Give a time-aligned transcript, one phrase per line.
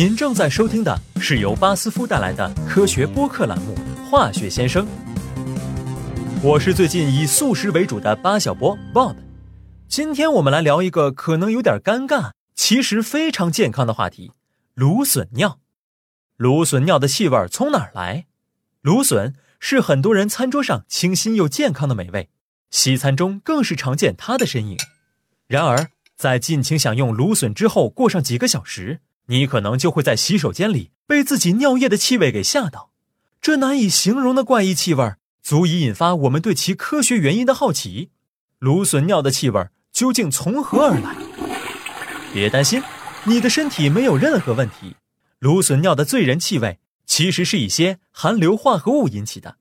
[0.00, 3.74] 您正在收听的是由巴斯夫带来的科学播客栏目
[4.08, 4.86] 《化学先生》。
[6.42, 9.14] 我是最近以素食为主的巴小波 Bob。
[9.88, 14.32] 今天我们来聊一个可能有点尴尬，其实非常健康的话题——
[14.72, 15.58] 芦笋尿。
[16.38, 18.24] 芦笋尿的气味从哪儿来？
[18.80, 22.30] 芦笋是很多人餐桌上清新又健康的美味，
[22.70, 24.78] 西餐中更是常见它的身影。
[25.46, 32.90] 然而，在尽情享用芦笋之后，过上几个小时，你可能就会在洗手间里被自己尿液的气味给吓到。
[33.40, 38.10] 这难以形容的怪异气味，足以引发我们对其科学原因的好奇。
[38.58, 41.16] 芦笋尿的气味究竟从何而来？
[42.32, 42.82] 别担心，
[43.24, 44.96] 你的身体没有任何问题。
[45.38, 49.56] 芦笋尿的醉人气味其实是一些含硫化合物引起的。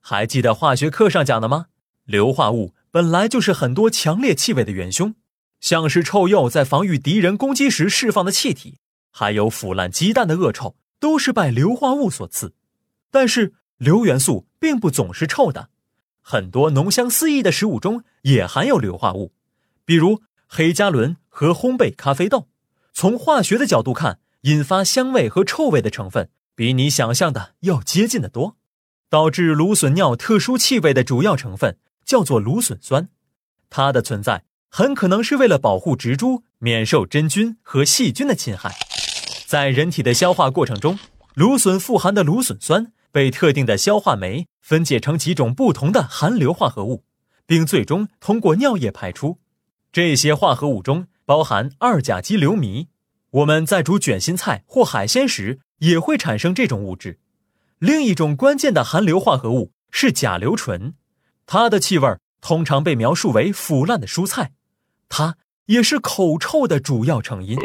[0.00, 1.66] 还记得化学课上讲的吗？
[2.06, 2.74] 硫化物。
[2.90, 5.14] 本来就是很多强烈气味的元凶，
[5.60, 8.78] 像是臭鼬在防御敌人攻击时释放的气体，
[9.16, 12.54] 还有腐烂鸡蛋的恶臭，都是拜硫化物所赐。
[13.12, 15.70] 但是硫元素并不总是臭的，
[16.20, 19.32] 很多浓香四溢的食物中也含有硫化物，
[19.84, 22.48] 比如黑加仑和烘焙咖啡豆。
[22.92, 28.56] 从化学的角度看，引发香味和臭味的成分比你想象的要接近的多，
[29.08, 31.78] 导致芦笋尿特殊气味的主要成分。
[32.04, 33.08] 叫做芦笋酸，
[33.70, 38.76] 它的存在很可能是为了保护植株免受真菌和细菌的侵害。
[39.46, 40.98] 在人体的消化过程中，
[41.34, 47.04] 芦笋富含的芦笋酸被特定的消化酶分解成几种不同的含硫化合物，
[47.46, 49.38] 并最终通过尿液排出。
[49.92, 52.88] 这些化合物中包含二甲基硫醚，
[53.30, 57.20] 我们在煮卷心菜或海鲜时也会产生这种物质。
[57.78, 60.94] 另一种关键的含硫化合物是甲硫醇。
[61.46, 62.08] 它的气味
[62.40, 64.52] 通常被描述为腐烂的蔬菜，
[65.08, 65.36] 它
[65.66, 67.58] 也是口臭的主要成因。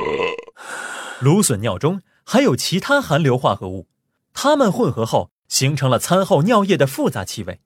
[1.22, 3.88] 芦笋尿中还有其他含硫化合物，
[4.34, 7.60] 它们混合后形成了餐后尿液的复杂气味。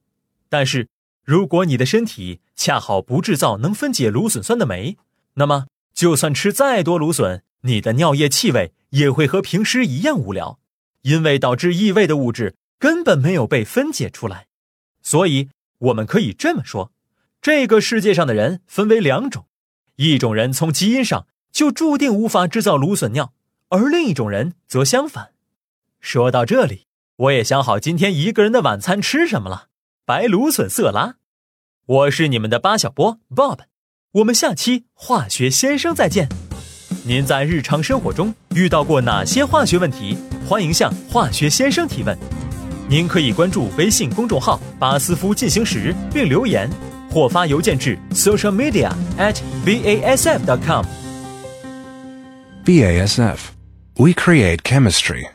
[0.49, 0.87] 但是，
[1.23, 4.97] 如果你的身体恰好不制造能分解芦笋酸的酶，
[5.35, 10.59] 那么就算吃再多芦笋，你的尿液气味也会和平时一样无聊，
[11.01, 14.47] 因为导致异味的物质根本没有被分解出来。
[15.01, 15.49] 所以。
[15.79, 16.93] 我们可以这么说，
[17.41, 19.47] 这个世界上的人分为两种，
[19.97, 23.33] 一种人从基因上就注定无法制造芦笋尿，
[23.73, 25.31] 而另一种人则相反。
[25.99, 26.85] 说到这里，
[27.15, 29.69] 我也想好今天一个人的晚餐吃什么了——
[30.05, 31.15] 白芦笋色拉。
[31.87, 33.61] 我是你们的八小波 Bob，
[34.11, 36.29] 我们下期化学先生再见。
[37.03, 40.19] 您在日常生活中遇到过哪些化学问题？
[40.47, 42.15] 欢迎向化学先生提问。
[42.87, 46.69] 您可以关注微信公众号“巴斯夫进行时”并留言，
[47.09, 49.35] 或发邮件至 social media at
[49.65, 50.85] vasf.com。
[52.63, 53.39] BASF,
[53.97, 55.32] we create chemistry.